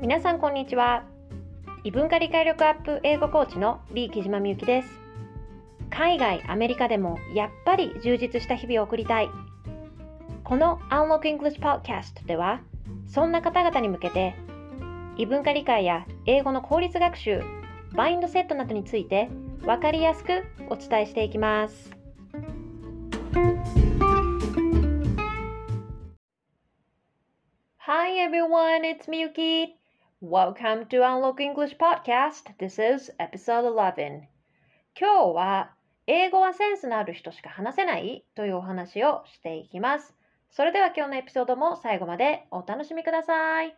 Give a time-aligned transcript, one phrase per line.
[0.00, 1.02] 皆さんこんにちは。
[1.82, 4.88] 異文化理解力アップ英語コーチのリー木島みゆきです。
[5.90, 9.28] 海外アメリカでもやっぱり充実した日々を送りたい。
[10.44, 12.60] この Unlock English Podcast では
[13.08, 14.36] そんな方々に向けて
[15.16, 17.42] 異文化理解や英語の効率学習
[17.92, 19.28] マインドセットなどについて
[19.62, 21.90] 分かりやすくお伝えしていきます。
[27.78, 29.78] Hi everyone, it's Miyuki.
[30.20, 32.52] Welcome to Unlock English Podcast.
[32.58, 34.26] This is episode 11.
[34.98, 35.70] 今日は
[36.08, 40.16] 英語はセンスのある人しか話せないというお話をしていきます。
[40.50, 43.76] それでは今日のエピソードも最後までお楽しみください。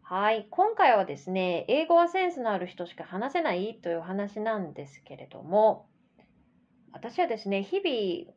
[0.00, 5.90] はい、今回はですね、英語はセンスのある人しか話せないというお話なんですけれども、
[6.92, 8.35] 私はですね、日々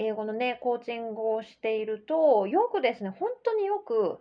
[0.00, 4.18] 英語のね、コーチングをしていると、よくですね、本当によく、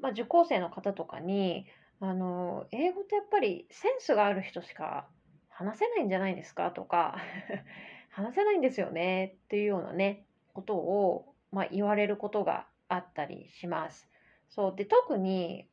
[0.00, 1.66] まあ、受講生の方とかに、
[2.00, 5.08] あの、英語ってやっぱりセンスがある人しか
[5.48, 6.72] 話せないんじゃないですか？
[6.72, 7.16] とか、
[8.10, 9.38] 話せないんですよね？
[9.44, 14.08] っていうようなね、ことを、まあ、言われることがあったりします。
[14.48, 14.76] そう。
[14.76, 15.70] で、特に、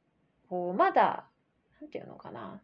[0.49, 1.31] こう、まだ、
[1.81, 2.61] なんていうのかな、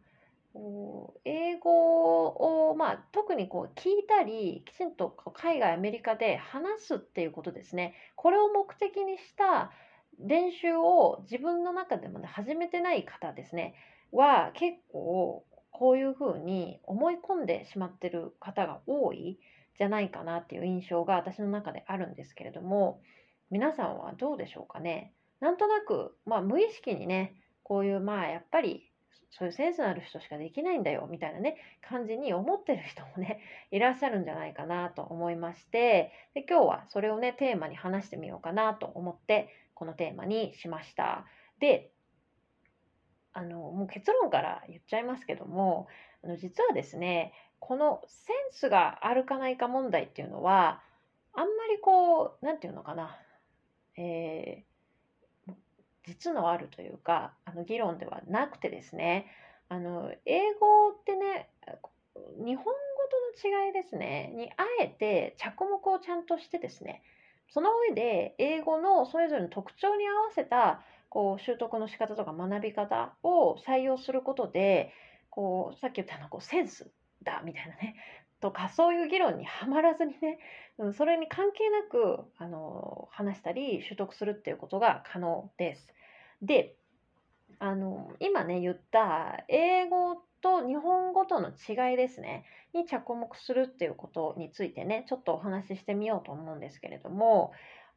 [1.24, 7.94] 英語を、まあ、特にこう聞いたりきちんと海外アメリカで話すっていうことですね。
[8.14, 9.72] これを目的にした
[10.20, 13.74] 練習を自分の中でもね始めてない方ですね。
[14.12, 19.40] は結構こういうふうに思い込んでしまってる方が多い
[19.76, 23.00] じゃないかなっていう印象が私の中であるんですけれども
[23.50, 25.12] 皆さんはどうでしょうかね。
[25.40, 28.88] なんとなく、まあ、無意識にねこういうまあやっぱり
[29.38, 31.56] そういうセンスのある人しかできないんだよみたいなね
[31.88, 33.40] 感じに思ってる人もね
[33.72, 41.26] いらっしゃるんじゃないかなと思いましてで今日はそれをねテーマに話してみようかなと思ってこのテーマにしました。
[41.58, 41.90] で
[43.32, 45.88] あのもう結論から言っちゃいますけども
[46.22, 50.80] あの実はですねこのセンスがあるかないか問題っていうのは
[51.32, 53.18] あんまりこう何て言うのかな
[53.96, 54.73] えー
[56.06, 59.26] 実のあるというかあの議論ではなくてですね
[59.68, 61.48] あの英語ってね
[62.38, 62.70] 日本語
[63.42, 67.02] との違いですねにあえて着目をちゃんとしてですね
[67.50, 74.92] その上で英語のそれぞれの特徴に合わせたこう習得の仕方とか学び方を採用することで
[75.30, 76.90] こうさっき言ったのこうセンス
[77.24, 77.96] だみたいなね。
[78.40, 80.38] とかそういう議論にはまらずにね、
[80.76, 85.88] うん、それに関係なくあの話したり習得するっていうことが可能です。
[86.42, 86.76] で
[87.58, 92.44] あの今ね言った英語と日本語との違いですね。
[92.74, 97.52] に着目するっていうことについてねちょっとお話ししてみようと思うんですけれども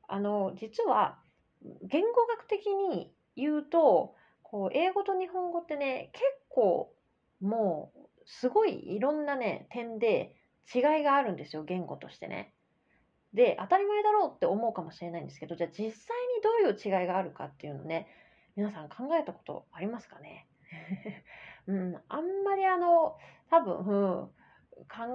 [0.07, 1.17] あの実は
[1.83, 6.93] 言語学的に言うとこう英語と日本語ってね結構
[7.41, 10.35] もうすごいいろんなね点で
[10.73, 12.53] 違いがあるんですよ言語としてね。
[13.33, 18.07] で当たり前だろうって思うかもしれないんですけどじゃあ実際にどういう違いがあるかっていうのね
[18.55, 20.47] 皆さん考えたことありますかね？
[21.67, 23.17] うん、あんまりあの
[23.49, 24.31] 多分、うん、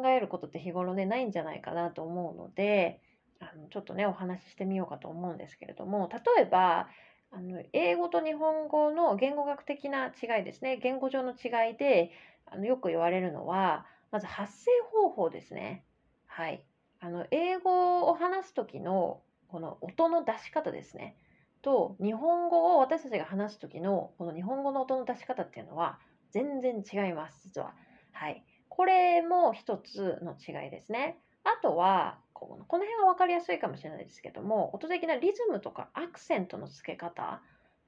[0.02, 3.00] 考えることって日頃ねないんじゃないかなと思うので
[3.40, 6.88] あのちょっとねお話ししてみようかと思うんですけれども例えば
[7.32, 12.12] あの英語と日本語の言語学的な違いですね言語上の違いで
[12.44, 15.84] あのよく言われるのはまず発声方法ですね。
[16.26, 16.62] はい、
[17.00, 21.16] あの英語を話す時のこの音の出し方ですね。
[21.62, 25.98] と日本語を私たちが話す時のこの日本語の音の出し方っていうのは
[26.30, 27.74] 全然違います実は。
[28.12, 31.18] はい、これも一つの違いですね。
[31.44, 37.40] あとはこの辺は分かりやすいかもしれないですけども音的なリズムとかアクセントの付け方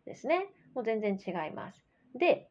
[0.07, 1.85] ですねもう全然違います。
[2.19, 2.49] で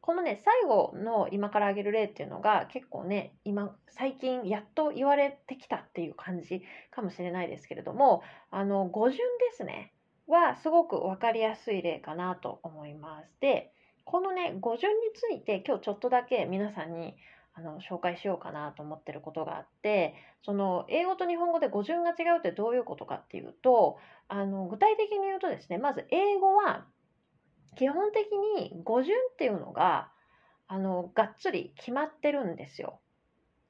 [0.00, 6.62] このね最後の今から挙げる例っていうのが結構ね今最近やっと言われてきたっていう感じ
[6.92, 9.24] かもしれないですけれどもあの語順で
[9.56, 9.92] すね
[10.28, 13.30] はすごく分かりやすい例かなと思います。
[13.40, 13.72] で、
[14.04, 17.16] このね、語順について今日ちょっとだけ皆さんに
[17.58, 20.14] あの紹介しようかなと思ってることがあって
[20.44, 23.98] その英語と日本語で語順が違うってどういうことかっていうと
[24.28, 26.84] あの具体的に言うとですねまず英語は
[27.76, 28.26] 基本的
[28.60, 30.10] に語順っていうのが
[30.68, 33.00] あのがっつり決まってるんですよ。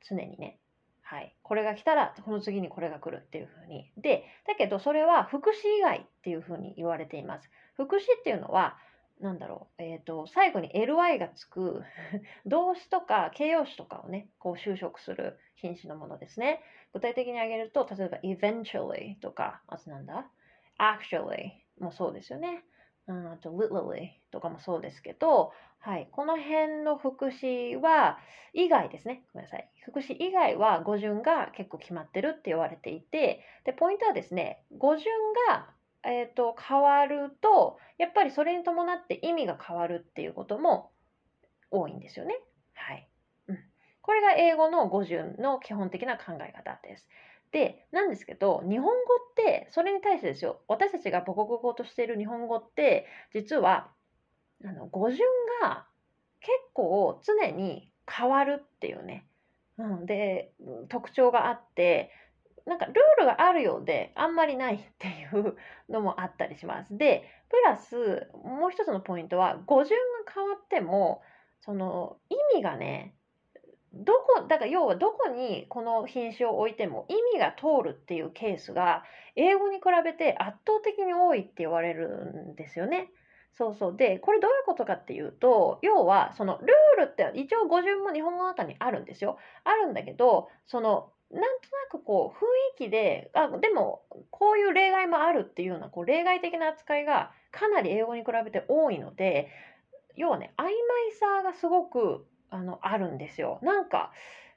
[0.08, 0.58] 常にね。
[1.02, 3.92] はい、これが来たらこの次にこれが来るっていうふうに。
[3.96, 7.48] でだけどそれは副詞以外っていうふうに言われています。
[7.74, 8.78] 副詞っていうのは
[9.20, 11.82] 何だろう、えーと、最後に ly がつく
[12.46, 20.30] 動詞とか形容詞とかをねこう修飾する品詞のものですね具体的に挙げると例えば eventually とかまずなんだ
[20.78, 22.64] actually もそうですよね。
[23.08, 28.18] あと literally とかもそうですけど、はい、この辺の副詞は
[28.52, 29.22] 以外ですね。
[29.32, 29.70] ごめんなさい。
[29.84, 35.14] 副詞以外は語順が結構決まってるって言われていて、で、ポイントはですね、語順
[35.48, 35.68] が、
[36.06, 40.90] えーと、変わると、やっぱりそれに伴って意味が変わるっていうことも
[41.70, 42.34] 多いんですよね。
[42.74, 43.08] はい。
[43.48, 43.58] うん、
[44.02, 47.08] これが英語の語順の基本的な考え方です。
[47.52, 48.90] で、なんですけど、日本語
[49.30, 53.90] って、それに対してですよ、私たちが母国語としている日本語って、実は、
[54.64, 55.20] あの、語順
[55.62, 55.86] が
[56.40, 59.26] 結構常に変わるっていうね、
[59.78, 60.52] うん、で、
[60.88, 62.10] 特徴があって、
[62.66, 65.56] なんかルールがあるようであんまりないっていう
[65.88, 66.96] のもあったりします。
[66.98, 71.22] で、プラスもう一つのポイントは語順が変わっても
[71.60, 73.14] その意味がね
[73.92, 79.04] どこだから要はどこにこの品種を置いても意味が通るっていうケースが
[79.36, 83.10] 英語に比べて圧倒的に多いって言われるんですよね。
[83.52, 89.38] そうそうでこれどういうことかっていうと要はそのルールって一応語順も日本語の中にあるんですよ。
[89.64, 99.48] あるんだけどそのなんとなくこう雰囲気であでもこういう例外もあるっていうようなこう例外的な扱いがかなり英語に比べて多いので
[100.14, 100.72] 要はね曖昧
[101.18, 103.58] さがすごくあの、あるんですよ。
[103.62, 104.12] なんか、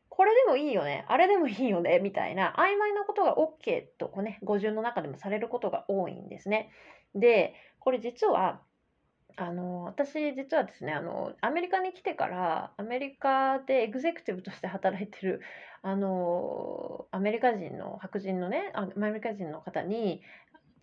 [0.10, 6.72] これでもいいよね、あれでもいいよね、みたいな曖昧なことが OK とこう、ね、語順の中でもされることが多いんですね。
[7.16, 8.62] で、これ実は、
[9.42, 15.42] あの私実はですねあのアメリカに来てからアメリカでエグゼクティブとして働いてる
[15.82, 20.22] あのアメリカ人の白人のねアメリカ人の方に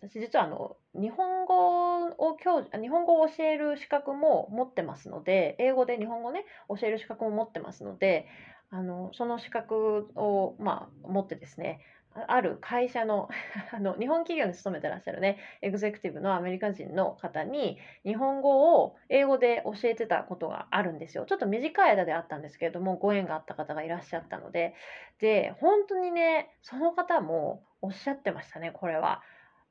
[0.01, 8.25] 私実はあの日本語を教日本語を教える資格も持ってますので英語で日本語ね教える資格も持ってますので
[8.69, 11.79] あのその資格を、まあ、持ってですね
[12.27, 13.29] ある会社の
[13.71, 24.73] あの日本企業に勤めてらっしゃるねエグゼクティブのアメリカ人の方に日本語を英語で教えてたことがあるんですよちょっと短い間であったんですけれどもご縁があった方がいらっしゃったので
[25.19, 29.21] で本当にねその方もおっしゃってましたねこれは。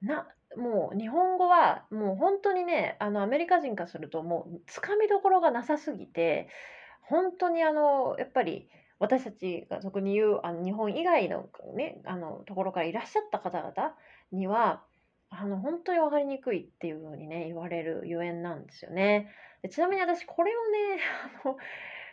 [0.02, 6.48] なもう日本語はもう本当にねあのアメリカ人からするともうつかみどころがなさすぎて
[7.02, 13.94] 本当にあのやっぱり私たちが俗に言うあの日本以外の,、ね、あのところからいらっしゃった方々
[14.32, 14.82] には
[15.28, 19.30] あの本当に分かりにくいっていうふうにね言われるゆえんなんですよね。
[19.62, 21.00] でちなみに私これをね
[21.44, 21.56] あの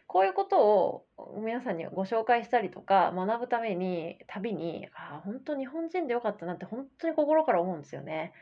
[0.08, 1.06] こういうことを
[1.44, 8.34] 皆さんにご紹介したりとか学ぶために旅にあ本当日本人でよかったなって本当に心から思うんですよね。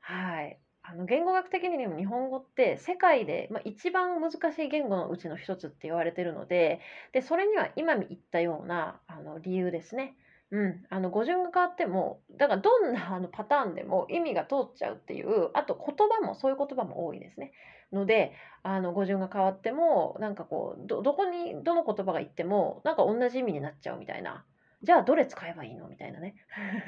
[0.00, 0.58] はい
[0.90, 6.80] あの言語学的にも日本語って世界で、まあ、一番難しい言語のうちの一つって言われてるので
[7.12, 10.14] でそれには今言ったようなあの理由ですね。
[10.50, 17.52] うん、あの語順が変わってもだからどんなあのパターンでも意味が通っちゃうっていうあと言葉もそういう言葉も多いですね。
[17.92, 18.32] ので
[18.62, 24.42] あの語順が変わってもなんかこうどこにどの言葉が言ってもなんか同じ意味になっちゃうみたいな
[24.82, 25.88] じゃあどれ使えばいいの？
[25.88, 26.36] みたいなね。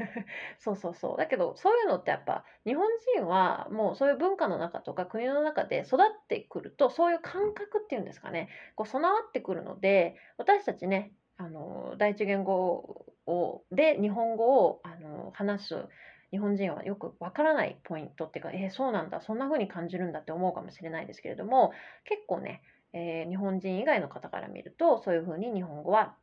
[0.59, 1.17] そうそうそう。
[1.17, 8.49] だけどそういうのってやっぱ日本人はもうそういう文化の中とか国の中で育ってくるとそういう感覚っていうんですかね。
[8.77, 15.89] こう備わってくるので私たちねあの第一言語をで日本語をあの話す
[16.31, 21.73] 日本人はよくわからないポイントっていうか、えー、そうなんだ、そんな風に感じるんだって思うかもしれないですけれども、
[22.05, 26.15] 結構ね、えー、日本人以外の方から見ると、そういう風に日本語は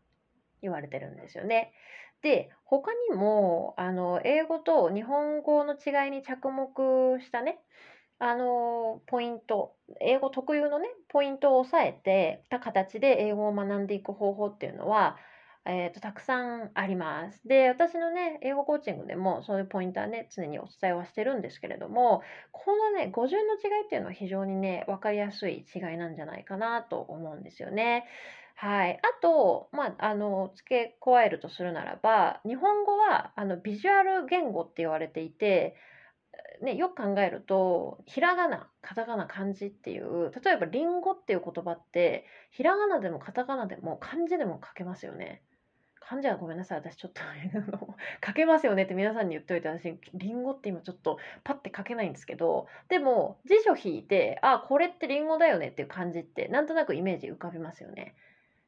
[0.61, 1.71] 言われてるんですよね。
[2.21, 7.59] で、他にも、あの、英語と日本語の違いに着目したね、
[8.19, 15.17] あの、ポイント、英語特有のね、ポイントを押さえてた形で英語を学んでいく方法っていうのは、
[15.69, 17.45] えーと、たくさんあります。
[17.45, 22.23] で、私のね、英語コーチングでもそういうポイントはね、常にお伝えはしてるんですけれども、
[22.53, 28.05] このね、語順の違いっていうのは非常にね、分かりやすい違いなんじゃないかなと思うんですよね。
[28.59, 28.99] はい。
[29.03, 35.75] あと、まあ、あの、付け加えるとするならば、日本語は、あの、ビジュアル言語って言われていて、
[36.63, 45.43] ね、よく考えると、ひらがな、カタカナ、漢字っていう、例えば、りんごっていう言葉って、ひらがなでもカタカナでも漢字でも書けますよね。
[45.99, 46.79] 漢字はごめんなさい。
[46.79, 47.21] 私ちょっと
[48.25, 58.15] 書けますよねって皆さんに言っといて、私、リンゴって今ちょっとパッて書けないんですけど、でも辞書引いて、あ、これってリンゴだよねっていう感じって、なんとなくイメージ浮かびますよね。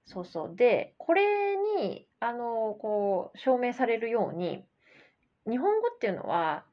[0.05, 0.55] そうそう。
[0.55, 4.65] で、これに、あの、こう、証明されるように、
[5.47, 6.65] 日本語っていうのは、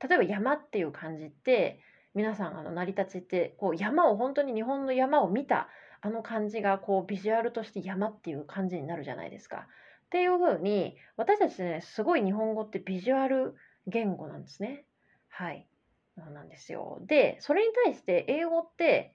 [0.00, 1.80] 例えば山っていう漢字って、
[2.14, 5.68] 皆さんあの成り立ちってこう山を本当に日本の山を見た
[6.00, 9.66] あの漢字がこうビジュアルとして山っていう漢字になるじゃないですか。
[10.06, 13.56] っていうふうに私たちねすごい日本語ってビジュアル
[13.88, 14.84] 言語なんですね。
[15.28, 15.66] はい。
[16.16, 17.00] なんですよ。
[17.06, 19.14] で、それに対して英語って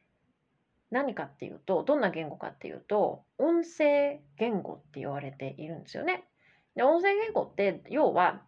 [0.92, 6.26] 何かっていうと、どんな言語かっていうと、音声言語って言われているんですよね。
[6.76, 8.42] で、音声言語って、要は、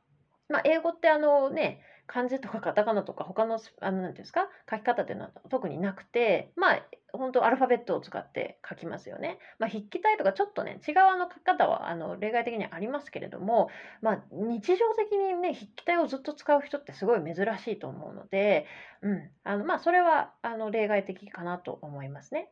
[0.49, 9.39] まあ、英語ってあのね、漢字とかカタカナとか他の、あの、なんていうんですか、書き方っていうのは特になくて、まあ、本当アルファベットを使って書きますよね。
[9.59, 13.69] まあ、筆記体とかちょっとね、違うあの書き方はあの例外的にありますけれども、
[14.01, 18.65] まあ、日常的にね、筆記体をずっと使う人ってすごい珍しいと思うので、
[19.01, 22.49] うん、あのまあ、それはあの例外的かなと思いますね。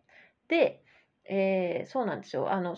[0.47, 0.83] で、
[1.29, 2.51] えー、そうなんですよ。
[2.51, 2.77] あの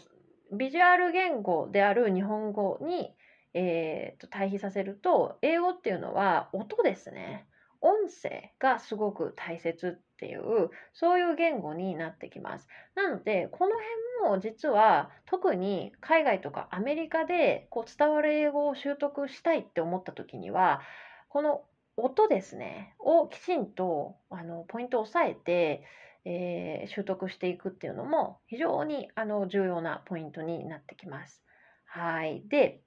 [0.53, 3.15] ビジュアル言語である日本語に、
[3.53, 7.47] えー、と対比させると、英語っていうのは音ですね。
[7.81, 12.67] 音声がすごく大切っていう、そういう言語になってきます。
[12.95, 13.73] なので、この
[14.21, 20.81] 辺も実は特に海外とかアメリカでこう伝わる英語を習得したいって思った時には、
[21.29, 21.63] この
[21.97, 25.83] 音ですね、をきちんとあのポイントを押さえて、
[26.23, 31.43] えー、習得していくっていうのも非常にあの重要なポイントになってきます。
[31.85, 32.43] はい。
[32.47, 32.81] で、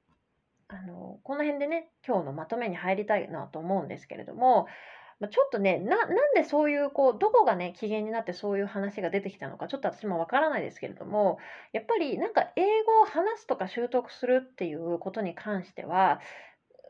[0.69, 4.67] あのこの辺でね今日のまとめに入りたいなと思うんですけれども
[5.21, 11.39] ちょっとねなんでそういうこうどこがね機嫌になってそういう話が出てきたのかちょっと私もわからないですけれども
[11.73, 16.21] やっぱりなんか英語を話すとか習得するっていうことに関しては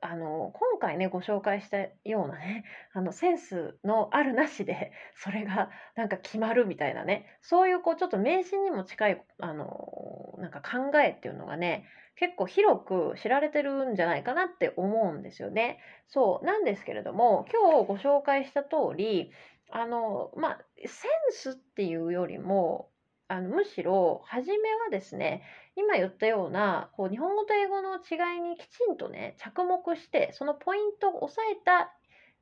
[0.06, 15.80] あの今回ねご紹介したようなね あのセンスのあるなしで それがなんか決まるみたいなねそういうこうちょっと迷信にも近いあのなんか考えっていうのがね結構広く知られてるんじゃないかなって思うんですよね。
[16.06, 19.32] そうなんですけれども今日ご紹介した通り
[19.70, 22.90] あのまあセンスっていうよりも
[23.28, 25.42] あのむしろ初めはですね
[25.76, 31.92] 今言ったようなこう日本語と英語の違いにきちんとね着目してそのポイントを押さえた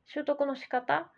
[0.06, 1.10] 習得の仕方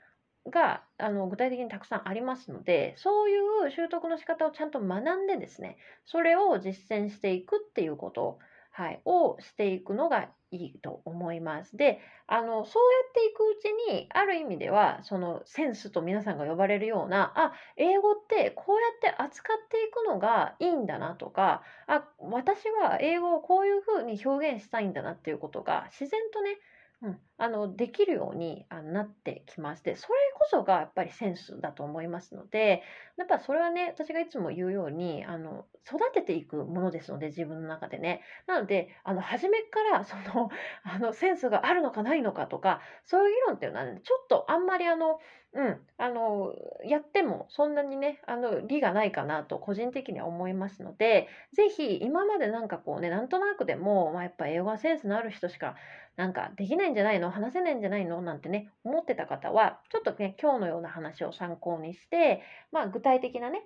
[0.50, 8.38] があの具体的にたくさんありますのでそういう習得の仕方をちゃんと学んでですねそれを実践していくっていうこと。
[8.76, 11.76] はい、をしていくのがいいと思います。
[11.76, 26.58] で、あの、そうやっていくうちに、ある意味では、そのセンスと皆さんが呼ばれるような、あ、英語ってこうやって扱っていくのがいいんだなとか、あ、私は英語をこういうふうに表現したいんだなっていうことが自然とね、
[27.02, 32.82] うん、あのできるようになってきまして、それこそがやっぱりセンスだと思いますので、
[33.18, 38.22] やっぱそれはね、私がいつも言うように、あの育てていくものですので、自分の中でね。
[38.46, 40.48] なので、あの初めからその
[40.82, 45.18] あのセンスがあるのかないのかとか、そういう議論っていうのは、ね、ちょっとあんまりあの、
[45.54, 46.52] うん、あの、
[46.84, 55.76] やってもそんなにね、あの、利がないかなと個人的には思いますので、ぜひ今までなんかこうね、なんとなくでも、まあ、やっぱ英語はセンスのある人しか
[56.16, 62.42] なんかできないんじゃないの話せないんじゃないのなんてね、思ってた方は、ちょっとね、今日のような話を参考にして、
[62.72, 63.64] まあ、具体的なね、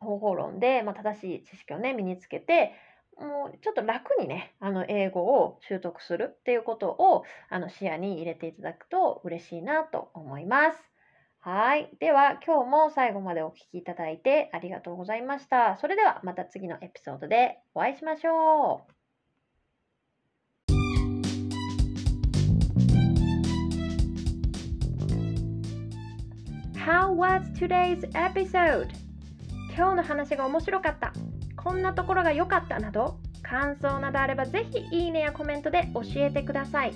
[0.00, 2.74] 方法論で、まあ、正しい知識をね、身につけて、
[3.18, 10.93] もうちょっと楽にね、あの英語を習得するっていうことをあの視野に入れていただくと嬉しいなと思います。
[11.44, 11.90] はい。
[12.00, 15.76] では、今日も最後までお聴きいただいてありがとうございました。
[15.78, 18.94] それではまた次のエピソードでお会いしましょう。
[26.78, 28.88] How was today's episode?
[29.76, 31.12] 今日の話が面白かった。
[31.62, 36.94] こんなところが良かったなど、感想などあればぜひいいねやコメントで教えてください。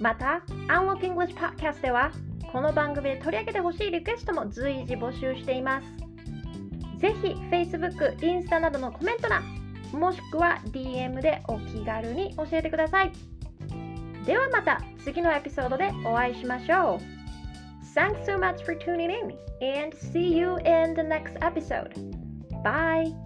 [0.00, 2.10] また、Unlock English Podcast では
[2.52, 5.86] この番組で取り上げてほしいリクエストも随時募集しています。
[7.00, 9.42] ぜひ Facebook、インスタなどのコメント欄、
[9.92, 13.12] もしくは DM でお気軽に教えてください。
[14.26, 17.22] ではまた次のエピソードでお会いしましょう。
[17.94, 21.90] Thanks so much for tuning in and see you in the next episode.
[22.62, 23.21] Bye!